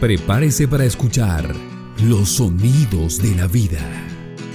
Prepárese 0.00 0.68
para 0.68 0.84
escuchar 0.84 1.52
los 2.04 2.28
sonidos 2.28 3.20
de 3.20 3.34
la 3.34 3.48
vida. 3.48 3.80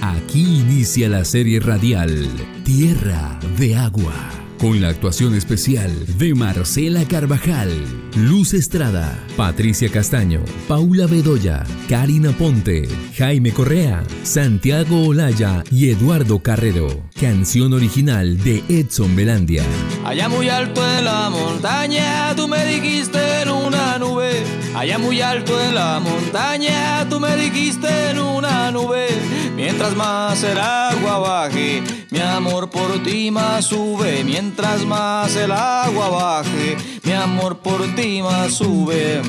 Aquí 0.00 0.60
inicia 0.60 1.06
la 1.10 1.22
serie 1.26 1.60
radial 1.60 2.30
Tierra 2.64 3.38
de 3.58 3.76
Agua, 3.76 4.14
con 4.58 4.80
la 4.80 4.88
actuación 4.88 5.34
especial 5.34 5.90
de 6.18 6.34
Marcela 6.34 7.04
Carvajal, 7.06 7.70
Luz 8.16 8.54
Estrada, 8.54 9.18
Patricia 9.36 9.88
Castaño, 9.90 10.42
Paula 10.68 11.06
Bedoya, 11.06 11.64
Karina 11.88 12.30
Ponte, 12.32 12.88
Jaime 13.16 13.52
Correa, 13.52 14.02
Santiago 14.22 15.06
Olaya 15.06 15.64
y 15.70 15.90
Eduardo 15.90 16.40
Carrero. 16.40 16.88
Canción 17.20 17.72
original 17.72 18.42
de 18.42 18.62
Edson 18.68 19.14
Belandia. 19.16 19.64
Allá 20.04 20.28
muy 20.28 20.48
alto 20.48 20.82
en 20.98 21.04
la 21.04 21.30
montaña, 21.30 22.34
tú 22.36 22.48
me 22.48 22.64
dijiste 22.64 23.42
en 23.42 23.50
una 23.50 23.98
nube. 23.98 24.42
Allá 24.74 24.98
muy 24.98 25.20
alto 25.20 25.60
en 25.60 25.74
la 25.74 26.00
montaña, 26.00 27.08
tú 27.08 27.20
me 27.20 27.36
dijiste 27.36 28.10
en 28.10 28.18
una 28.18 28.70
nube. 28.70 29.08
Mientras 29.56 29.94
más 29.94 30.42
el 30.42 30.58
agua 30.58 31.18
baje, 31.18 31.82
mi 32.10 32.20
amor 32.20 32.70
por 32.70 33.02
ti 33.02 33.30
más 33.30 33.66
sube. 33.66 34.24
Mientras 34.24 34.84
más 34.84 35.36
el 35.36 35.52
agua 35.52 36.08
baje, 36.08 36.76
mi 37.02 37.12
amor 37.12 37.58
por 37.58 37.86
ti 37.94 38.20
más 38.22 38.54
sube. 38.54 39.22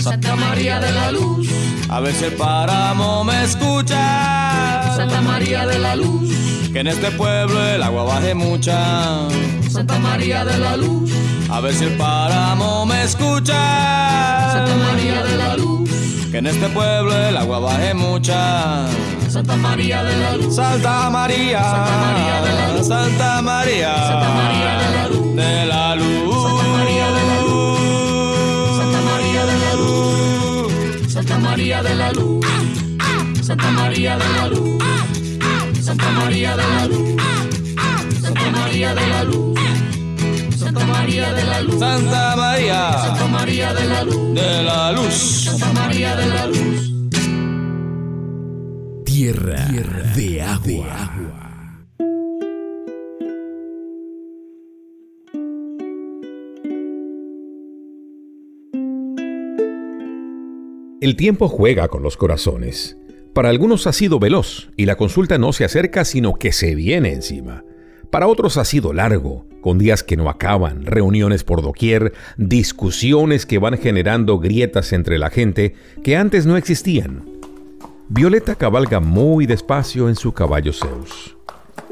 Santa 0.00 0.36
María 0.36 0.80
de 0.80 0.92
la 0.92 1.10
Luz, 1.12 1.48
a 1.88 2.00
ver 2.00 2.14
si 2.14 2.24
el 2.24 2.34
páramo 2.34 3.24
me 3.24 3.42
escucha. 3.42 4.92
Santa 4.96 5.22
María 5.22 5.66
de 5.66 5.78
la 5.78 5.96
Luz, 5.96 6.30
que 6.72 6.80
en 6.80 6.88
este 6.88 7.10
pueblo 7.12 7.66
el 7.66 7.82
agua 7.82 8.04
baje 8.04 8.34
mucha. 8.34 9.28
Santa 9.70 9.98
María 9.98 10.44
de 10.44 10.58
la 10.58 10.76
Luz, 10.76 11.10
a 11.50 11.60
ver 11.60 11.74
si 11.74 11.84
el 11.84 11.96
páramo 11.96 12.84
me 12.84 13.02
escucha. 13.02 13.54
Santa 14.52 14.76
María 14.76 15.22
de 15.22 15.36
la 15.38 15.56
Luz, 15.56 15.90
que 16.34 16.38
en 16.38 16.46
este 16.48 16.68
pueblo 16.70 17.16
el 17.16 17.36
agua 17.36 17.60
baje 17.60 17.94
mucha. 17.94 18.88
Santa 19.28 19.54
María 19.54 20.02
de 20.02 20.16
la 20.16 20.36
Luz, 20.36 20.56
Santa 20.56 21.08
María, 21.08 21.62
Santa 21.62 21.96
María 21.96 22.42
de 22.42 22.52
la 22.54 22.72
Luz, 22.72 22.88
Santa 22.88 23.42
María, 23.42 23.94
Santa 23.94 24.28
María 24.34 24.78
de 24.82 24.90
la 24.96 25.08
Luz, 25.10 25.36
de 25.36 25.66
la 25.66 25.94
Luz, 25.94 26.42
Santa 26.42 26.66
María 26.74 27.06
de 27.06 27.22
la 27.30 27.40
Luz, 27.46 28.72
Santa 28.72 28.98
María 28.98 29.46
de 29.46 29.54
la 29.54 29.74
Luz, 29.74 31.06
Santa 31.12 31.38
María 31.38 31.82
de 31.82 31.94
la 31.94 32.12
Luz, 32.12 32.44
Santa 33.46 33.70
María 33.70 34.16
de 34.16 34.28
la 34.34 34.48
Luz, 34.48 34.84
Santa 35.84 36.10
María 36.10 36.56
de 36.56 36.66
la 36.66 36.86
Luz, 36.86 37.22
Santa 38.20 38.50
María 38.50 38.94
de 38.94 39.06
la 39.06 39.22
Luz. 39.22 39.63
Santa 40.56 40.86
María 40.86 41.32
de 41.32 41.44
la 41.44 41.60
Luz. 41.62 41.78
Santa 41.78 42.36
María. 42.36 42.92
Santa 42.92 43.26
María 43.26 43.74
de 43.74 43.84
la 43.86 44.04
Luz. 44.04 44.34
De 44.34 44.62
la 44.62 44.92
Luz. 44.92 45.14
Santa 45.14 45.72
María 45.72 46.16
de 46.16 46.26
la 46.26 46.46
Luz. 46.46 46.92
Tierra, 49.04 49.66
de 50.14 50.42
agua. 50.42 51.14
El 61.00 61.16
tiempo 61.16 61.48
juega 61.48 61.88
con 61.88 62.02
los 62.02 62.16
corazones. 62.16 62.96
Para 63.34 63.48
algunos 63.50 63.86
ha 63.88 63.92
sido 63.92 64.20
veloz 64.20 64.70
y 64.76 64.86
la 64.86 64.96
consulta 64.96 65.36
no 65.36 65.52
se 65.52 65.64
acerca 65.64 66.04
sino 66.04 66.34
que 66.34 66.52
se 66.52 66.74
viene 66.76 67.12
encima. 67.12 67.64
Para 68.14 68.28
otros 68.28 68.58
ha 68.58 68.64
sido 68.64 68.92
largo, 68.92 69.44
con 69.60 69.76
días 69.76 70.04
que 70.04 70.16
no 70.16 70.28
acaban, 70.28 70.86
reuniones 70.86 71.42
por 71.42 71.62
doquier, 71.62 72.12
discusiones 72.36 73.44
que 73.44 73.58
van 73.58 73.76
generando 73.76 74.38
grietas 74.38 74.92
entre 74.92 75.18
la 75.18 75.30
gente 75.30 75.74
que 76.04 76.16
antes 76.16 76.46
no 76.46 76.56
existían. 76.56 77.24
Violeta 78.08 78.54
cabalga 78.54 79.00
muy 79.00 79.46
despacio 79.46 80.08
en 80.08 80.14
su 80.14 80.32
caballo 80.32 80.72
Zeus. 80.72 81.36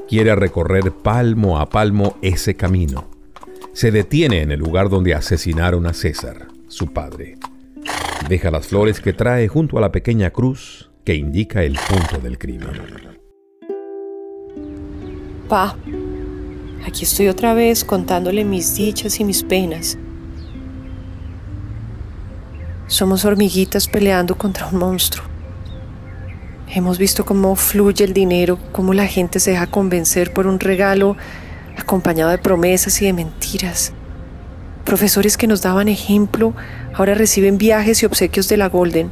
Quiere 0.08 0.36
recorrer 0.36 0.92
palmo 0.92 1.58
a 1.58 1.68
palmo 1.68 2.16
ese 2.22 2.54
camino. 2.54 3.10
Se 3.72 3.90
detiene 3.90 4.42
en 4.42 4.52
el 4.52 4.60
lugar 4.60 4.90
donde 4.90 5.14
asesinaron 5.14 5.88
a 5.88 5.92
César, 5.92 6.46
su 6.68 6.92
padre. 6.92 7.36
Deja 8.28 8.52
las 8.52 8.68
flores 8.68 9.00
que 9.00 9.12
trae 9.12 9.48
junto 9.48 9.76
a 9.76 9.80
la 9.80 9.90
pequeña 9.90 10.30
cruz 10.30 10.88
que 11.04 11.16
indica 11.16 11.64
el 11.64 11.76
punto 11.88 12.20
del 12.22 12.38
crimen. 12.38 12.68
Pa, 15.48 15.76
aquí 16.86 17.04
estoy 17.04 17.28
otra 17.28 17.54
vez 17.54 17.84
contándole 17.84 18.44
mis 18.44 18.74
dichas 18.74 19.20
y 19.20 19.24
mis 19.24 19.42
penas. 19.42 19.98
Somos 22.86 23.24
hormiguitas 23.24 23.88
peleando 23.88 24.36
contra 24.36 24.66
un 24.66 24.78
monstruo. 24.78 25.24
Hemos 26.68 26.98
visto 26.98 27.24
cómo 27.24 27.54
fluye 27.56 28.04
el 28.04 28.12
dinero, 28.14 28.58
cómo 28.72 28.94
la 28.94 29.06
gente 29.06 29.40
se 29.40 29.52
deja 29.52 29.66
convencer 29.66 30.32
por 30.32 30.46
un 30.46 30.58
regalo 30.58 31.16
acompañado 31.76 32.30
de 32.30 32.38
promesas 32.38 33.00
y 33.02 33.06
de 33.06 33.12
mentiras. 33.12 33.92
Profesores 34.84 35.36
que 35.36 35.46
nos 35.46 35.62
daban 35.62 35.88
ejemplo 35.88 36.54
ahora 36.94 37.14
reciben 37.14 37.58
viajes 37.58 38.02
y 38.02 38.06
obsequios 38.06 38.48
de 38.48 38.56
la 38.56 38.68
Golden. 38.68 39.10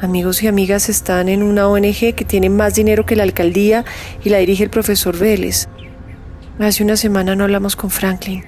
Amigos 0.00 0.42
y 0.42 0.48
amigas 0.48 0.88
están 0.88 1.28
en 1.28 1.42
una 1.42 1.68
ONG 1.68 2.14
que 2.14 2.24
tiene 2.24 2.50
más 2.50 2.74
dinero 2.74 3.06
que 3.06 3.16
la 3.16 3.22
alcaldía 3.22 3.84
y 4.24 4.30
la 4.30 4.38
dirige 4.38 4.64
el 4.64 4.70
profesor 4.70 5.16
Vélez. 5.16 5.68
Hace 6.60 6.84
una 6.84 6.96
semana 6.96 7.34
no 7.34 7.44
hablamos 7.44 7.74
con 7.74 7.90
Franklin. 7.90 8.44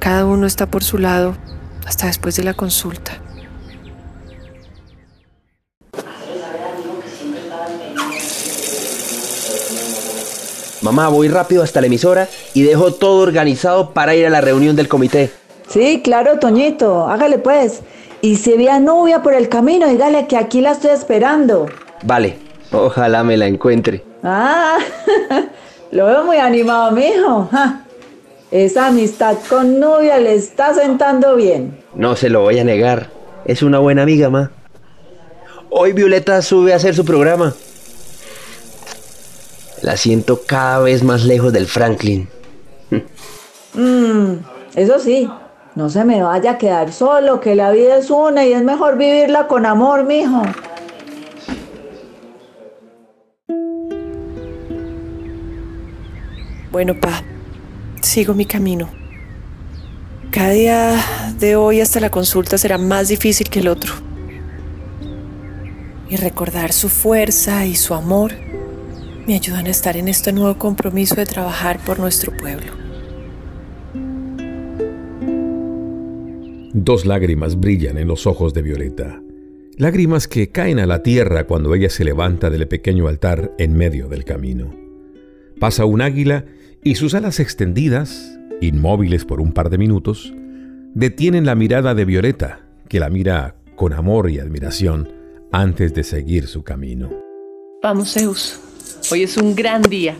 Cada 0.00 0.26
uno 0.26 0.46
está 0.46 0.66
por 0.66 0.82
su 0.82 0.98
lado 0.98 1.36
hasta 1.86 2.06
después 2.06 2.34
de 2.34 2.42
la 2.42 2.54
consulta. 2.54 3.12
Mamá, 10.82 11.08
voy 11.08 11.28
rápido 11.28 11.62
hasta 11.62 11.80
la 11.80 11.86
emisora 11.86 12.28
y 12.54 12.62
dejo 12.62 12.92
todo 12.92 13.20
organizado 13.20 13.92
para 13.92 14.16
ir 14.16 14.26
a 14.26 14.30
la 14.30 14.40
reunión 14.40 14.74
del 14.74 14.88
comité. 14.88 15.30
Sí, 15.68 16.00
claro, 16.02 16.40
Toñito, 16.40 17.06
hágale 17.06 17.38
pues. 17.38 17.82
Y 18.20 18.34
si 18.36 18.56
ve 18.56 18.68
a 18.68 18.80
Nubia 18.80 19.22
por 19.22 19.34
el 19.34 19.48
camino, 19.48 19.86
dígale 19.86 20.26
que 20.26 20.36
aquí 20.36 20.60
la 20.60 20.72
estoy 20.72 20.90
esperando. 20.90 21.66
Vale, 22.02 22.36
ojalá 22.72 23.22
me 23.22 23.36
la 23.36 23.46
encuentre. 23.46 24.02
Ah, 24.24 24.78
lo 25.92 26.06
veo 26.06 26.24
muy 26.24 26.38
animado, 26.38 26.90
mijo. 26.90 27.48
Ja. 27.52 27.84
Esa 28.50 28.88
amistad 28.88 29.36
con 29.48 29.78
Nubia 29.78 30.18
le 30.18 30.34
está 30.34 30.74
sentando 30.74 31.36
bien. 31.36 31.78
No 31.94 32.16
se 32.16 32.28
lo 32.28 32.40
voy 32.40 32.58
a 32.58 32.64
negar. 32.64 33.08
Es 33.44 33.62
una 33.62 33.78
buena 33.78 34.02
amiga, 34.02 34.28
ma. 34.28 34.50
Hoy 35.70 35.92
Violeta 35.92 36.42
sube 36.42 36.72
a 36.72 36.76
hacer 36.76 36.94
su 36.94 37.04
programa. 37.04 37.54
La 39.82 39.96
siento 39.96 40.42
cada 40.46 40.80
vez 40.80 41.02
más 41.02 41.24
lejos 41.24 41.52
del 41.52 41.66
Franklin. 41.66 42.28
Mm, 43.74 44.34
eso 44.74 44.98
sí, 44.98 45.30
no 45.74 45.88
se 45.88 46.04
me 46.04 46.22
vaya 46.22 46.52
a 46.52 46.58
quedar 46.58 46.92
solo, 46.92 47.40
que 47.40 47.54
la 47.54 47.70
vida 47.70 47.96
es 47.96 48.10
una 48.10 48.44
y 48.44 48.52
es 48.52 48.62
mejor 48.62 48.98
vivirla 48.98 49.46
con 49.46 49.64
amor, 49.64 50.04
mijo. 50.04 50.42
Bueno, 56.72 56.98
pa, 56.98 57.22
sigo 58.00 58.32
mi 58.32 58.46
camino. 58.46 58.88
Cada 60.30 60.50
día 60.52 60.96
de 61.38 61.54
hoy 61.54 61.82
hasta 61.82 62.00
la 62.00 62.08
consulta 62.08 62.56
será 62.56 62.78
más 62.78 63.08
difícil 63.08 63.50
que 63.50 63.60
el 63.60 63.68
otro. 63.68 63.92
Y 66.08 66.16
recordar 66.16 66.72
su 66.72 66.88
fuerza 66.88 67.66
y 67.66 67.74
su 67.74 67.92
amor 67.92 68.32
me 69.26 69.34
ayudan 69.34 69.66
a 69.66 69.70
estar 69.70 69.98
en 69.98 70.08
este 70.08 70.32
nuevo 70.32 70.56
compromiso 70.56 71.14
de 71.14 71.26
trabajar 71.26 71.78
por 71.84 71.98
nuestro 71.98 72.34
pueblo. 72.34 72.72
Dos 76.72 77.04
lágrimas 77.04 77.60
brillan 77.60 77.98
en 77.98 78.08
los 78.08 78.26
ojos 78.26 78.54
de 78.54 78.62
Violeta. 78.62 79.20
Lágrimas 79.76 80.26
que 80.26 80.48
caen 80.48 80.78
a 80.78 80.86
la 80.86 81.02
tierra 81.02 81.44
cuando 81.44 81.74
ella 81.74 81.90
se 81.90 82.04
levanta 82.04 82.48
del 82.48 82.66
pequeño 82.66 83.08
altar 83.08 83.52
en 83.58 83.74
medio 83.74 84.08
del 84.08 84.24
camino. 84.24 84.74
Pasa 85.60 85.84
un 85.84 86.00
águila 86.00 86.46
y 86.84 86.96
sus 86.96 87.14
alas 87.14 87.38
extendidas, 87.38 88.38
inmóviles 88.60 89.24
por 89.24 89.40
un 89.40 89.52
par 89.52 89.70
de 89.70 89.78
minutos, 89.78 90.34
detienen 90.94 91.46
la 91.46 91.54
mirada 91.54 91.94
de 91.94 92.04
Violeta, 92.04 92.60
que 92.88 92.98
la 92.98 93.08
mira 93.08 93.54
con 93.76 93.92
amor 93.92 94.30
y 94.30 94.40
admiración 94.40 95.08
antes 95.52 95.94
de 95.94 96.02
seguir 96.02 96.48
su 96.48 96.64
camino. 96.64 97.10
Vamos, 97.82 98.12
Zeus. 98.12 98.58
Hoy 99.10 99.22
es 99.22 99.36
un 99.36 99.54
gran 99.54 99.82
día. 99.82 100.16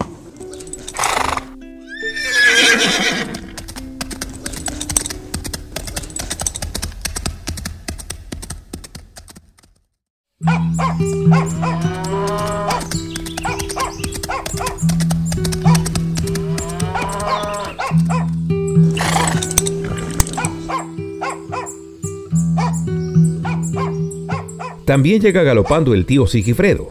También 24.93 25.23
llega 25.23 25.43
galopando 25.43 25.95
el 25.95 26.05
tío 26.05 26.27
Sigifredo. 26.27 26.89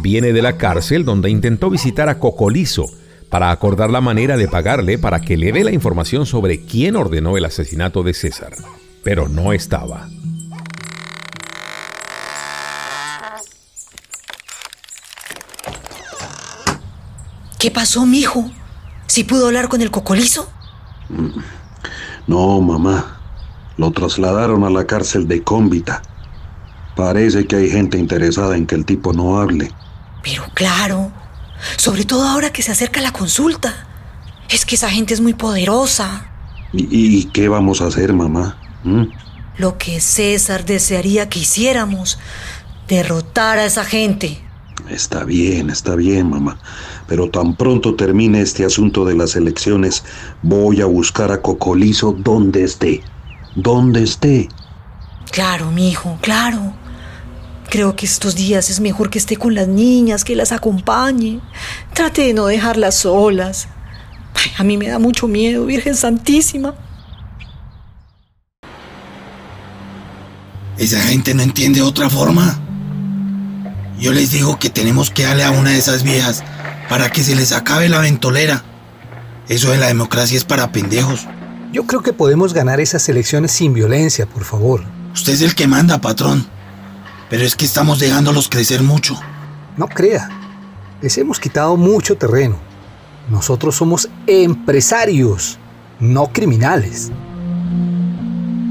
Viene 0.00 0.32
de 0.32 0.40
la 0.40 0.56
cárcel 0.56 1.04
donde 1.04 1.28
intentó 1.28 1.68
visitar 1.68 2.08
a 2.08 2.18
Cocolizo 2.18 2.86
para 3.28 3.50
acordar 3.50 3.90
la 3.90 4.00
manera 4.00 4.38
de 4.38 4.48
pagarle 4.48 4.96
para 4.96 5.20
que 5.20 5.36
le 5.36 5.52
dé 5.52 5.62
la 5.62 5.70
información 5.70 6.24
sobre 6.24 6.64
quién 6.64 6.96
ordenó 6.96 7.36
el 7.36 7.44
asesinato 7.44 8.02
de 8.02 8.14
César. 8.14 8.54
Pero 9.04 9.28
no 9.28 9.52
estaba. 9.52 10.08
¿Qué 17.58 17.70
pasó, 17.70 18.06
mijo? 18.06 18.50
¿Sí 19.08 19.24
pudo 19.24 19.48
hablar 19.48 19.68
con 19.68 19.82
el 19.82 19.90
cocolizo? 19.90 20.50
No, 22.26 22.62
mamá. 22.62 23.20
Lo 23.76 23.90
trasladaron 23.90 24.64
a 24.64 24.70
la 24.70 24.86
cárcel 24.86 25.28
de 25.28 25.42
Cómbita. 25.42 26.00
Parece 26.96 27.46
que 27.46 27.56
hay 27.56 27.70
gente 27.70 27.98
interesada 27.98 28.56
en 28.56 28.66
que 28.66 28.74
el 28.74 28.84
tipo 28.84 29.12
no 29.12 29.40
hable. 29.40 29.70
Pero 30.22 30.44
claro, 30.54 31.10
sobre 31.76 32.04
todo 32.04 32.26
ahora 32.26 32.50
que 32.50 32.62
se 32.62 32.72
acerca 32.72 33.00
la 33.00 33.12
consulta. 33.12 33.86
Es 34.48 34.66
que 34.66 34.74
esa 34.74 34.90
gente 34.90 35.14
es 35.14 35.20
muy 35.20 35.34
poderosa. 35.34 36.28
¿Y, 36.72 37.24
qué 37.26 37.48
vamos 37.48 37.80
a 37.80 37.86
hacer, 37.86 38.12
mamá? 38.12 38.58
¿Mm? 38.84 39.04
Lo 39.58 39.78
que 39.78 40.00
César 40.00 40.64
desearía 40.64 41.28
que 41.28 41.40
hiciéramos, 41.40 42.18
derrotar 42.88 43.58
a 43.58 43.66
esa 43.66 43.84
gente. 43.84 44.42
Está 44.88 45.24
bien, 45.24 45.70
está 45.70 45.94
bien, 45.94 46.30
mamá. 46.30 46.58
Pero 47.06 47.28
tan 47.30 47.56
pronto 47.56 47.94
termine 47.94 48.40
este 48.40 48.64
asunto 48.64 49.04
de 49.04 49.14
las 49.14 49.36
elecciones, 49.36 50.04
voy 50.42 50.80
a 50.80 50.86
buscar 50.86 51.30
a 51.30 51.40
Cocolizo 51.40 52.12
donde 52.12 52.64
esté. 52.64 53.02
Donde 53.54 54.02
esté. 54.02 54.48
Claro, 55.30 55.70
mi 55.70 55.90
hijo, 55.90 56.18
claro. 56.20 56.74
Creo 57.72 57.96
que 57.96 58.04
estos 58.04 58.34
días 58.34 58.68
es 58.68 58.80
mejor 58.80 59.08
que 59.08 59.18
esté 59.18 59.38
con 59.38 59.54
las 59.54 59.66
niñas, 59.66 60.24
que 60.24 60.36
las 60.36 60.52
acompañe. 60.52 61.40
Trate 61.94 62.20
de 62.20 62.34
no 62.34 62.44
dejarlas 62.44 62.96
solas. 62.96 63.66
a 64.58 64.62
mí 64.62 64.76
me 64.76 64.88
da 64.88 64.98
mucho 64.98 65.26
miedo, 65.26 65.64
Virgen 65.64 65.96
Santísima. 65.96 66.74
Esa 70.76 71.00
gente 71.00 71.32
no 71.32 71.42
entiende 71.42 71.80
otra 71.80 72.10
forma. 72.10 72.60
Yo 73.98 74.12
les 74.12 74.32
digo 74.32 74.58
que 74.58 74.68
tenemos 74.68 75.08
que 75.08 75.22
darle 75.22 75.44
a 75.44 75.50
una 75.52 75.70
de 75.70 75.78
esas 75.78 76.02
viejas 76.02 76.44
para 76.90 77.10
que 77.10 77.24
se 77.24 77.34
les 77.34 77.52
acabe 77.52 77.88
la 77.88 78.00
ventolera. 78.00 78.62
Eso 79.48 79.70
de 79.70 79.78
la 79.78 79.86
democracia 79.86 80.36
es 80.36 80.44
para 80.44 80.72
pendejos. 80.72 81.26
Yo 81.72 81.86
creo 81.86 82.02
que 82.02 82.12
podemos 82.12 82.52
ganar 82.52 82.80
esas 82.80 83.08
elecciones 83.08 83.50
sin 83.50 83.72
violencia, 83.72 84.26
por 84.26 84.44
favor. 84.44 84.84
Usted 85.14 85.32
es 85.32 85.40
el 85.40 85.54
que 85.54 85.66
manda, 85.66 86.02
patrón. 86.02 86.46
Pero 87.32 87.46
es 87.46 87.56
que 87.56 87.64
estamos 87.64 87.98
dejándolos 87.98 88.46
crecer 88.46 88.82
mucho. 88.82 89.18
No 89.78 89.88
crea. 89.88 90.28
Les 91.00 91.16
hemos 91.16 91.40
quitado 91.40 91.78
mucho 91.78 92.14
terreno. 92.14 92.58
Nosotros 93.30 93.74
somos 93.74 94.10
empresarios, 94.26 95.58
no 95.98 96.26
criminales. 96.26 97.10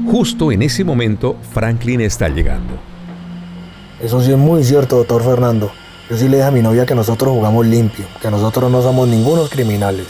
Justo 0.08 0.52
en 0.52 0.62
ese 0.62 0.84
momento, 0.84 1.36
Franklin 1.52 2.02
está 2.02 2.28
llegando. 2.28 2.78
Eso 4.00 4.22
sí 4.22 4.30
es 4.30 4.38
muy 4.38 4.62
cierto, 4.62 4.98
doctor 4.98 5.24
Fernando. 5.24 5.72
Yo 6.08 6.16
sí 6.16 6.28
le 6.28 6.36
dije 6.36 6.46
a 6.46 6.52
mi 6.52 6.62
novia 6.62 6.86
que 6.86 6.94
nosotros 6.94 7.32
jugamos 7.32 7.66
limpio, 7.66 8.04
que 8.20 8.30
nosotros 8.30 8.70
no 8.70 8.80
somos 8.80 9.08
ningunos 9.08 9.50
criminales. 9.50 10.06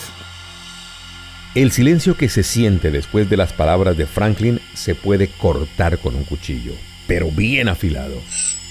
El 1.54 1.72
silencio 1.72 2.18
que 2.18 2.28
se 2.28 2.42
siente 2.42 2.90
después 2.90 3.30
de 3.30 3.38
las 3.38 3.54
palabras 3.54 3.96
de 3.96 4.04
Franklin 4.04 4.60
se 4.74 4.94
puede 4.94 5.28
cortar 5.28 5.96
con 5.96 6.14
un 6.14 6.24
cuchillo 6.24 6.74
pero 7.06 7.30
bien 7.30 7.68
afilado. 7.68 8.16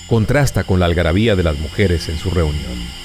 Contrasta 0.08 0.64
con 0.64 0.80
la 0.80 0.86
algarabía 0.86 1.36
de 1.36 1.44
las 1.44 1.58
mujeres 1.58 2.10
en 2.10 2.18
su 2.18 2.30
reunión. 2.30 3.02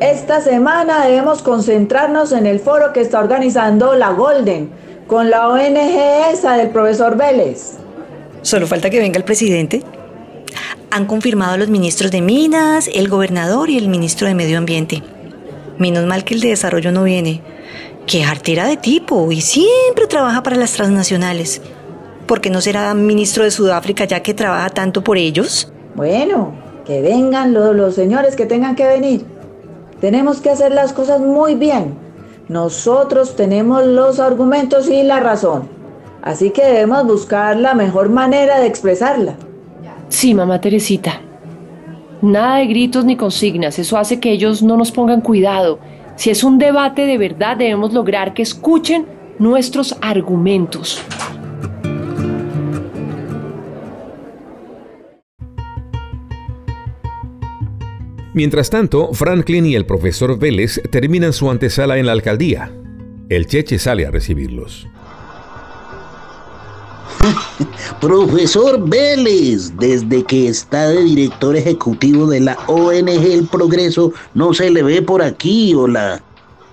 Esta 0.00 0.40
semana 0.40 1.06
debemos 1.06 1.42
concentrarnos 1.42 2.32
en 2.32 2.46
el 2.46 2.60
foro 2.60 2.92
que 2.92 3.00
está 3.00 3.20
organizando 3.20 3.94
la 3.94 4.10
Golden 4.10 4.70
con 5.06 5.30
la 5.30 5.48
ONG 5.48 6.32
esa 6.32 6.56
del 6.56 6.70
profesor 6.70 7.16
Vélez. 7.16 7.78
Solo 8.42 8.66
falta 8.66 8.90
que 8.90 8.98
venga 8.98 9.16
el 9.16 9.24
presidente. 9.24 9.82
Han 10.90 11.06
confirmado 11.06 11.56
los 11.56 11.68
ministros 11.68 12.10
de 12.10 12.20
Minas, 12.20 12.88
el 12.92 13.08
gobernador 13.08 13.70
y 13.70 13.78
el 13.78 13.88
ministro 13.88 14.28
de 14.28 14.34
Medio 14.34 14.58
Ambiente. 14.58 15.02
Menos 15.78 16.06
mal 16.06 16.24
que 16.24 16.34
el 16.34 16.40
de 16.40 16.48
Desarrollo 16.48 16.92
no 16.92 17.04
viene, 17.04 17.40
que 18.06 18.24
artera 18.24 18.66
de 18.66 18.76
tipo 18.76 19.30
y 19.32 19.40
siempre 19.40 20.06
trabaja 20.08 20.42
para 20.42 20.56
las 20.56 20.72
transnacionales. 20.72 21.62
¿Por 22.26 22.40
qué 22.40 22.50
no 22.50 22.60
será 22.60 22.92
ministro 22.94 23.44
de 23.44 23.50
Sudáfrica 23.50 24.04
ya 24.04 24.20
que 24.20 24.34
trabaja 24.34 24.70
tanto 24.70 25.02
por 25.04 25.18
ellos? 25.18 25.72
Bueno, 25.94 26.52
que 26.84 27.02
vengan 27.02 27.52
los, 27.52 27.74
los 27.74 27.94
señores 27.94 28.36
que 28.36 28.46
tengan 28.46 28.76
que 28.76 28.86
venir. 28.86 29.24
Tenemos 30.00 30.40
que 30.40 30.50
hacer 30.50 30.72
las 30.72 30.92
cosas 30.92 31.20
muy 31.20 31.54
bien. 31.54 31.94
Nosotros 32.48 33.36
tenemos 33.36 33.86
los 33.86 34.20
argumentos 34.20 34.88
y 34.88 35.02
la 35.02 35.20
razón. 35.20 35.68
Así 36.22 36.50
que 36.50 36.64
debemos 36.64 37.06
buscar 37.06 37.56
la 37.56 37.74
mejor 37.74 38.08
manera 38.08 38.60
de 38.60 38.66
expresarla. 38.66 39.34
Sí, 40.08 40.34
mamá 40.34 40.60
Teresita. 40.60 41.20
Nada 42.22 42.58
de 42.58 42.66
gritos 42.66 43.04
ni 43.04 43.16
consignas. 43.16 43.78
Eso 43.78 43.98
hace 43.98 44.20
que 44.20 44.30
ellos 44.30 44.62
no 44.62 44.76
nos 44.76 44.92
pongan 44.92 45.20
cuidado 45.20 45.78
si 46.16 46.30
es 46.30 46.44
un 46.44 46.58
debate 46.58 47.06
de 47.06 47.18
verdad, 47.18 47.56
debemos 47.56 47.92
lograr 47.92 48.34
que 48.34 48.42
escuchen 48.42 49.06
nuestros 49.38 49.96
argumentos. 50.00 51.02
Mientras 58.34 58.68
tanto, 58.68 59.12
Franklin 59.12 59.64
y 59.64 59.76
el 59.76 59.86
profesor 59.86 60.38
Vélez 60.38 60.80
terminan 60.90 61.32
su 61.32 61.50
antesala 61.50 61.98
en 61.98 62.06
la 62.06 62.12
alcaldía. 62.12 62.72
El 63.28 63.46
Cheche 63.46 63.78
sale 63.78 64.06
a 64.06 64.10
recibirlos. 64.10 64.88
Profesor 68.00 68.88
Vélez, 68.88 69.76
desde 69.78 70.22
que 70.24 70.48
está 70.48 70.88
de 70.88 71.02
director 71.04 71.56
ejecutivo 71.56 72.26
de 72.26 72.40
la 72.40 72.58
ONG 72.66 73.08
El 73.08 73.46
Progreso, 73.46 74.12
no 74.34 74.52
se 74.54 74.70
le 74.70 74.82
ve 74.82 75.02
por 75.02 75.22
aquí, 75.22 75.74
hola. 75.74 76.22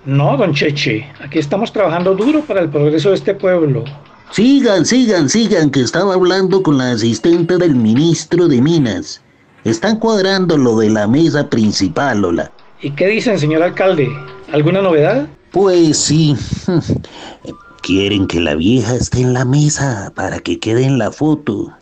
No, 0.06 0.36
don 0.36 0.54
Cheche, 0.54 1.08
aquí 1.24 1.40
estamos 1.40 1.72
trabajando 1.72 2.16
duro 2.16 2.42
para 2.42 2.62
el 2.62 2.70
progreso 2.70 3.10
de 3.10 3.16
este 3.16 3.36
pueblo. 3.36 3.84
Sigan, 4.32 4.86
sigan, 4.86 5.30
sigan, 5.30 5.70
que 5.70 5.82
estaba 5.82 6.14
hablando 6.14 6.64
con 6.64 6.78
la 6.78 6.92
asistente 6.92 7.58
del 7.58 7.76
ministro 7.76 8.48
de 8.48 8.62
Minas. 8.62 9.22
Están 9.64 10.00
cuadrando 10.00 10.58
lo 10.58 10.78
de 10.78 10.90
la 10.90 11.08
mesa 11.08 11.48
principal, 11.50 12.26
hola. 12.26 12.52
¿Y 12.82 12.92
qué 12.92 13.08
dicen, 13.08 13.38
señor 13.38 13.62
alcalde? 13.62 14.10
¿Alguna 14.52 14.82
novedad? 14.82 15.28
Pues 15.52 15.98
sí. 15.98 16.36
Quieren 17.92 18.26
que 18.26 18.40
la 18.40 18.56
vieja 18.56 18.96
esté 18.96 19.20
en 19.20 19.34
la 19.34 19.44
mesa 19.44 20.14
para 20.16 20.40
que 20.40 20.60
quede 20.60 20.86
en 20.86 20.98
la 20.98 21.12
foto. 21.12 21.74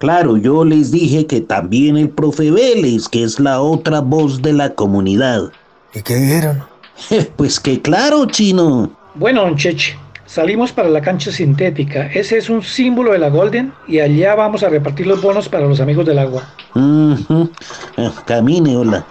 Claro, 0.00 0.36
yo 0.36 0.64
les 0.64 0.90
dije 0.90 1.24
que 1.26 1.40
también 1.40 1.96
el 1.96 2.08
profe 2.08 2.50
Vélez, 2.50 3.08
que 3.08 3.22
es 3.22 3.38
la 3.38 3.60
otra 3.60 4.00
voz 4.00 4.42
de 4.42 4.52
la 4.52 4.74
comunidad. 4.74 5.52
¿Y 5.94 6.02
qué 6.02 6.16
dijeron? 6.16 6.64
pues 7.36 7.60
que 7.60 7.80
claro, 7.80 8.26
chino. 8.26 8.90
Bueno, 9.14 9.42
don 9.42 9.54
Cheche, 9.54 9.96
salimos 10.26 10.72
para 10.72 10.88
la 10.88 11.00
cancha 11.00 11.30
sintética. 11.30 12.08
Ese 12.08 12.38
es 12.38 12.50
un 12.50 12.60
símbolo 12.60 13.12
de 13.12 13.20
la 13.20 13.28
Golden 13.28 13.72
y 13.86 14.00
allá 14.00 14.34
vamos 14.34 14.64
a 14.64 14.68
repartir 14.68 15.06
los 15.06 15.22
bonos 15.22 15.48
para 15.48 15.68
los 15.68 15.78
amigos 15.78 16.06
del 16.06 16.18
agua. 16.18 16.42
Eh, 16.74 18.10
camine, 18.26 18.76
hola. 18.76 19.06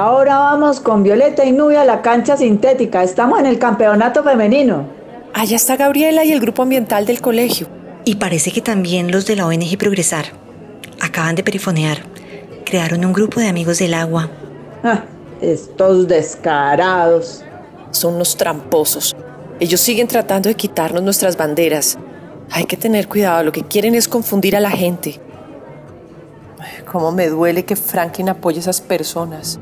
Ahora 0.00 0.38
vamos 0.38 0.80
con 0.80 1.02
Violeta 1.02 1.44
y 1.44 1.52
Nubia 1.52 1.82
a 1.82 1.84
la 1.84 2.00
cancha 2.00 2.34
sintética. 2.34 3.02
Estamos 3.02 3.38
en 3.38 3.44
el 3.44 3.58
campeonato 3.58 4.24
femenino. 4.24 4.86
Allá 5.34 5.56
está 5.56 5.76
Gabriela 5.76 6.24
y 6.24 6.32
el 6.32 6.40
grupo 6.40 6.62
ambiental 6.62 7.04
del 7.04 7.20
colegio. 7.20 7.66
Y 8.06 8.14
parece 8.14 8.50
que 8.50 8.62
también 8.62 9.10
los 9.10 9.26
de 9.26 9.36
la 9.36 9.46
ONG 9.46 9.76
Progresar. 9.76 10.24
Acaban 11.02 11.34
de 11.34 11.42
perifonear. 11.42 11.98
Crearon 12.64 13.04
un 13.04 13.12
grupo 13.12 13.40
de 13.40 13.48
amigos 13.48 13.78
del 13.78 13.92
agua. 13.92 14.30
Ah, 14.82 15.04
estos 15.42 16.08
descarados. 16.08 17.44
Son 17.90 18.18
los 18.18 18.38
tramposos. 18.38 19.14
Ellos 19.60 19.82
siguen 19.82 20.08
tratando 20.08 20.48
de 20.48 20.54
quitarnos 20.54 21.02
nuestras 21.02 21.36
banderas. 21.36 21.98
Hay 22.50 22.64
que 22.64 22.78
tener 22.78 23.06
cuidado, 23.06 23.44
lo 23.44 23.52
que 23.52 23.64
quieren 23.64 23.94
es 23.94 24.08
confundir 24.08 24.56
a 24.56 24.60
la 24.60 24.70
gente. 24.70 25.20
Cómo 26.90 27.12
me 27.12 27.28
duele 27.28 27.66
que 27.66 27.76
Franklin 27.76 28.30
apoye 28.30 28.56
a 28.56 28.60
esas 28.60 28.80
personas. 28.80 29.60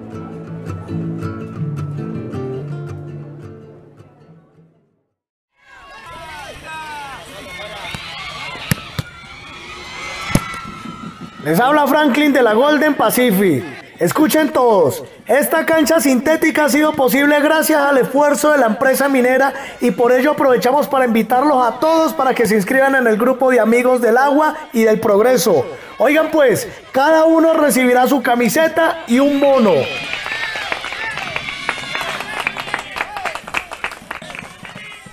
Les 11.45 11.61
habla 11.61 11.87
Franklin 11.87 12.33
de 12.33 12.43
la 12.43 12.53
Golden 12.53 12.95
Pacific. 12.95 13.63
Escuchen 14.01 14.51
todos, 14.51 15.05
esta 15.27 15.65
cancha 15.65 16.01
sintética 16.01 16.65
ha 16.65 16.69
sido 16.69 16.93
posible 16.93 17.41
gracias 17.41 17.81
al 17.81 17.99
esfuerzo 17.99 18.53
de 18.53 18.59
la 18.59 18.67
empresa 18.67 19.09
minera 19.09 19.53
y 19.81 19.91
por 19.93 20.13
ello 20.13 20.33
aprovechamos 20.33 20.87
para 20.89 21.05
invitarlos 21.05 21.65
a 21.65 21.79
todos 21.81 22.13
para 22.13 22.35
que 22.35 22.47
se 22.47 22.55
inscriban 22.57 22.95
en 22.97 23.07
el 23.07 23.17
grupo 23.17 23.51
de 23.51 23.61
amigos 23.61 24.01
del 24.01 24.17
agua 24.17 24.57
y 24.73 24.83
del 24.83 25.01
progreso. 25.01 25.65
Oigan 25.99 26.31
pues, 26.31 26.69
cada 26.93 27.25
uno 27.25 27.55
recibirá 27.55 28.07
su 28.07 28.23
camiseta 28.23 29.05
y 29.07 29.21
un 29.21 29.39
mono. 29.39 29.75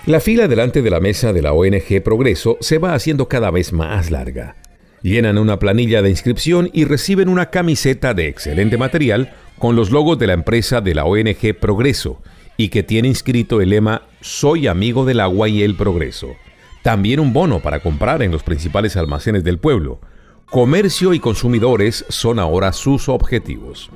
La 0.06 0.20
fila 0.20 0.48
delante 0.48 0.84
de 0.84 0.90
la 0.92 1.00
mesa 1.00 1.34
de 1.34 1.42
la 1.42 1.54
ONG 1.54 2.04
Progreso 2.04 2.58
se 2.62 2.78
va 2.78 2.94
haciendo 2.94 3.28
cada 3.28 3.50
vez 3.50 3.74
más 3.74 4.12
larga. 4.12 4.56
Llenan 5.06 5.38
una 5.38 5.60
planilla 5.60 6.02
de 6.02 6.10
inscripción 6.10 6.72
y 6.74 6.86
reciben 6.86 7.30
una 7.30 7.52
camiseta 7.52 8.16
de 8.16 8.28
excelente 8.28 8.76
material 8.76 9.36
con 9.60 9.76
los 9.76 9.92
logos 9.92 10.18
de 10.18 10.26
la 10.26 10.34
empresa 10.34 10.82
de 10.82 10.96
la 10.96 11.06
ONG 11.06 11.54
Progreso 11.62 12.24
y 12.58 12.70
que 12.70 12.82
tiene 12.82 13.10
inscrito 13.10 13.62
el 13.62 13.70
lema 13.70 14.02
Soy 14.22 14.66
amigo 14.66 15.06
del 15.06 15.20
agua 15.20 15.48
y 15.48 15.62
el 15.62 15.76
progreso. 15.76 16.30
También 16.82 17.20
un 17.20 17.34
bono 17.34 17.60
para 17.60 17.82
comprar 17.82 18.24
en 18.24 18.32
los 18.32 18.42
principales 18.42 18.98
almacenes 18.98 19.44
del 19.44 19.60
pueblo. 19.60 20.02
Comercio 20.50 21.14
y 21.14 21.20
consumidores 21.20 22.04
son 22.10 22.40
ahora 22.40 22.74
sus 22.74 23.08
objetivos. 23.08 23.92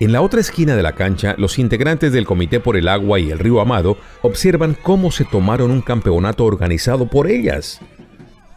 En 0.00 0.10
la 0.10 0.20
otra 0.20 0.40
esquina 0.40 0.74
de 0.74 0.82
la 0.82 0.96
cancha, 0.96 1.36
los 1.38 1.60
integrantes 1.60 2.12
del 2.12 2.26
Comité 2.26 2.58
por 2.58 2.76
el 2.76 2.88
Agua 2.88 3.20
y 3.20 3.30
el 3.30 3.38
Río 3.38 3.60
Amado 3.60 3.98
observan 4.22 4.76
cómo 4.82 5.12
se 5.12 5.24
tomaron 5.26 5.70
un 5.70 5.80
campeonato 5.80 6.44
organizado 6.44 7.06
por 7.06 7.30
ellas. 7.30 7.80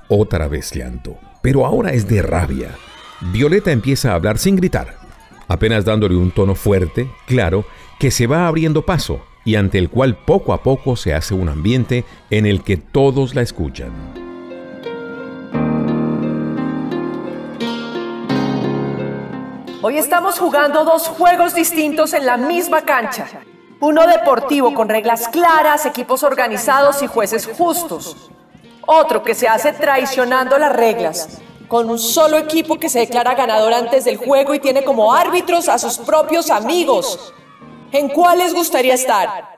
Otra 0.07 0.47
vez 0.47 0.71
llanto, 0.73 1.19
pero 1.47 1.65
ahora 1.65 1.93
es 1.93 2.09
de 2.09 2.21
rabia. 2.21 2.75
Violeta 3.21 3.71
empieza 3.71 4.11
a 4.11 4.15
hablar 4.15 4.37
sin 4.37 4.57
gritar, 4.57 4.97
apenas 5.47 5.85
dándole 5.85 6.17
un 6.17 6.29
tono 6.31 6.55
fuerte, 6.55 7.09
claro, 7.25 7.63
que 7.99 8.11
se 8.11 8.27
va 8.27 8.47
abriendo 8.49 8.81
paso 8.81 9.21
y 9.45 9.55
ante 9.55 9.77
el 9.77 9.89
cual 9.89 10.17
poco 10.17 10.51
a 10.51 10.61
poco 10.61 10.97
se 10.97 11.13
hace 11.13 11.33
un 11.33 11.47
ambiente 11.47 12.03
en 12.31 12.45
el 12.45 12.63
que 12.63 12.75
todos 12.75 13.33
la 13.33 13.43
escuchan. 13.43 13.93
Hoy 19.81 19.97
estamos 19.97 20.37
jugando 20.39 20.83
dos 20.83 21.07
juegos 21.07 21.55
distintos 21.55 22.13
en 22.13 22.25
la 22.25 22.35
misma 22.35 22.81
cancha. 22.81 23.25
Uno 23.79 24.05
deportivo 24.05 24.73
con 24.73 24.89
reglas 24.89 25.29
claras, 25.29 25.85
equipos 25.85 26.23
organizados 26.23 27.01
y 27.03 27.07
jueces 27.07 27.45
justos. 27.47 28.31
Otro 28.89 29.21
que 29.21 29.35
se 29.35 29.49
hace 29.49 29.73
traicionando 29.73 30.57
las 30.57 30.73
reglas, 30.73 31.39
con 31.67 31.89
un 31.89 31.99
solo 31.99 32.37
equipo 32.37 32.79
que 32.79 32.87
se 32.87 32.99
declara 32.99 33.35
ganador 33.35 33.73
antes 33.73 34.05
del 34.05 34.15
juego 34.15 34.53
y 34.53 34.59
tiene 34.59 34.85
como 34.85 35.13
árbitros 35.13 35.67
a 35.67 35.77
sus 35.77 35.97
propios 35.97 36.49
amigos. 36.49 37.33
¿En 37.91 38.07
cuál 38.07 38.37
les 38.37 38.53
gustaría 38.53 38.93
estar? 38.93 39.57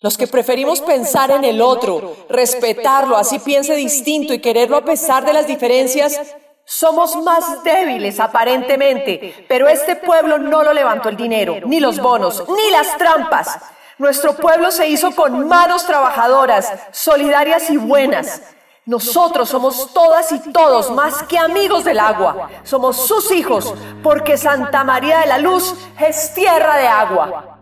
Los 0.00 0.18
que 0.18 0.26
preferimos 0.26 0.82
pensar 0.82 1.30
en 1.30 1.44
el 1.44 1.62
otro, 1.62 2.14
respetarlo, 2.28 3.16
así 3.16 3.38
piense 3.38 3.74
distinto 3.74 4.34
y 4.34 4.40
quererlo 4.40 4.76
a 4.76 4.84
pesar 4.84 5.24
de 5.24 5.32
las 5.32 5.46
diferencias, 5.46 6.20
somos 6.66 7.16
más 7.16 7.64
débiles 7.64 8.20
aparentemente, 8.20 9.46
pero 9.48 9.66
este 9.66 9.96
pueblo 9.96 10.36
no 10.36 10.62
lo 10.62 10.74
levantó 10.74 11.08
el 11.08 11.16
dinero, 11.16 11.56
ni 11.64 11.80
los 11.80 11.98
bonos, 11.98 12.44
ni 12.46 12.70
las 12.70 12.98
trampas. 12.98 13.58
Nuestro 13.96 14.36
pueblo 14.36 14.70
se 14.70 14.86
hizo 14.86 15.12
con 15.12 15.48
manos 15.48 15.86
trabajadoras, 15.86 16.70
solidarias 16.92 17.70
y 17.70 17.78
buenas. 17.78 18.42
Nosotros 18.88 19.50
somos 19.50 19.92
todas 19.92 20.32
y 20.32 20.50
todos 20.50 20.90
más 20.90 21.22
que 21.24 21.36
amigos 21.36 21.84
del 21.84 21.98
agua. 21.98 22.48
Somos 22.64 22.96
sus 22.96 23.30
hijos, 23.32 23.74
porque 24.02 24.38
Santa 24.38 24.82
María 24.82 25.18
de 25.18 25.26
la 25.26 25.36
Luz 25.36 25.74
es 26.00 26.32
tierra 26.32 26.78
de 26.78 26.88
agua. 26.88 27.58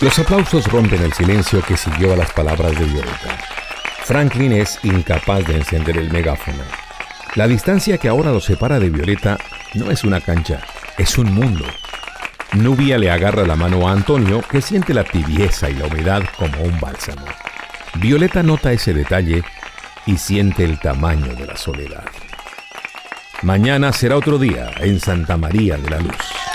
Los 0.00 0.18
aplausos 0.18 0.66
rompen 0.72 1.02
el 1.02 1.12
silencio 1.12 1.60
que 1.60 1.76
siguió 1.76 2.14
a 2.14 2.16
las 2.16 2.32
palabras 2.32 2.78
de 2.78 2.86
Violeta. 2.86 3.36
Franklin 4.04 4.52
es 4.52 4.82
incapaz 4.84 5.46
de 5.46 5.56
encender 5.56 5.98
el 5.98 6.10
megáfono. 6.10 6.64
La 7.34 7.46
distancia 7.46 7.98
que 7.98 8.08
ahora 8.08 8.32
lo 8.32 8.40
separa 8.40 8.80
de 8.80 8.88
Violeta 8.88 9.36
no 9.74 9.90
es 9.90 10.02
una 10.02 10.22
cancha, 10.22 10.62
es 10.96 11.18
un 11.18 11.34
mundo. 11.34 11.66
Nubia 12.54 12.96
le 12.96 13.10
agarra 13.10 13.46
la 13.46 13.56
mano 13.56 13.88
a 13.88 13.92
Antonio, 13.92 14.42
que 14.50 14.62
siente 14.62 14.94
la 14.94 15.04
tibieza 15.04 15.68
y 15.68 15.74
la 15.74 15.86
humedad 15.86 16.22
como 16.36 16.62
un 16.62 16.80
bálsamo. 16.80 17.26
Violeta 17.94 18.42
nota 18.42 18.72
ese 18.72 18.94
detalle 18.94 19.42
y 20.06 20.16
siente 20.16 20.64
el 20.64 20.80
tamaño 20.80 21.34
de 21.34 21.46
la 21.46 21.56
soledad. 21.56 22.04
Mañana 23.42 23.92
será 23.92 24.16
otro 24.16 24.38
día 24.38 24.70
en 24.80 24.98
Santa 24.98 25.36
María 25.36 25.76
de 25.76 25.90
la 25.90 26.00
Luz. 26.00 26.47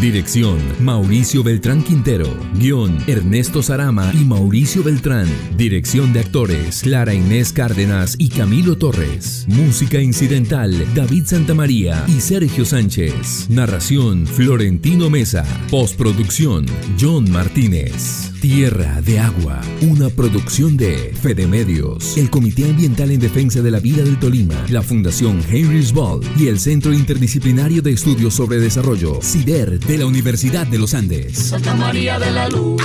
Dirección 0.00 0.58
Mauricio 0.80 1.42
Beltrán 1.42 1.82
Quintero. 1.82 2.34
Guión 2.54 2.96
Ernesto 3.06 3.62
Sarama 3.62 4.10
y 4.14 4.24
Mauricio 4.24 4.82
Beltrán. 4.82 5.28
Dirección 5.58 6.14
de 6.14 6.20
actores 6.20 6.80
Clara 6.80 7.12
Inés 7.12 7.52
Cárdenas 7.52 8.16
y 8.18 8.30
Camilo 8.30 8.78
Torres. 8.78 9.44
Música 9.46 10.00
incidental 10.00 10.72
David 10.94 11.24
Santamaría 11.26 12.02
y 12.08 12.22
Sergio 12.22 12.64
Sánchez. 12.64 13.50
Narración 13.50 14.26
Florentino 14.26 15.10
Mesa. 15.10 15.44
Postproducción 15.70 16.64
John 16.98 17.30
Martínez. 17.30 18.29
Tierra 18.40 19.02
de 19.02 19.18
Agua, 19.18 19.60
una 19.82 20.08
producción 20.08 20.78
de 20.78 21.12
Fede 21.20 21.46
Medios, 21.46 22.16
el 22.16 22.30
Comité 22.30 22.64
Ambiental 22.64 23.10
en 23.10 23.20
Defensa 23.20 23.60
de 23.60 23.70
la 23.70 23.80
Vida 23.80 24.02
del 24.02 24.18
Tolima, 24.18 24.54
la 24.70 24.82
Fundación 24.82 25.42
Heinrich 25.50 25.92
Ball 25.92 26.20
y 26.38 26.46
el 26.46 26.58
Centro 26.58 26.94
Interdisciplinario 26.94 27.82
de 27.82 27.92
Estudios 27.92 28.32
sobre 28.32 28.58
Desarrollo, 28.58 29.20
CIDER, 29.20 29.78
de 29.78 29.98
la 29.98 30.06
Universidad 30.06 30.66
de 30.66 30.78
los 30.78 30.94
Andes. 30.94 31.36
Santa 31.36 31.74
María 31.74 32.18
de 32.18 32.30
la 32.30 32.48
Luz, 32.48 32.80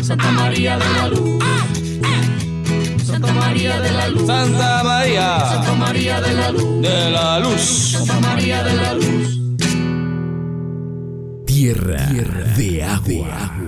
Santa 0.00 0.32
María 0.32 0.78
de 0.78 0.84
la 0.94 1.08
Luz. 1.08 1.44
Santa 3.04 3.32
María 3.34 3.80
de 3.80 3.92
la 3.92 4.08
Luz. 4.08 4.26
Santa 4.26 4.82
María. 4.82 5.40
Santa 5.40 5.74
María 5.74 6.20
de 6.22 6.34
la 6.34 6.50
Luz. 6.52 6.82
De 6.82 7.10
la 7.10 7.38
Luz. 7.40 7.60
Santa 7.60 8.20
María 8.20 8.64
de 8.64 8.74
la 8.74 8.94
Luz. 8.94 9.40
Tierra, 11.44 12.06
de 12.56 12.82
agua. 12.82 13.63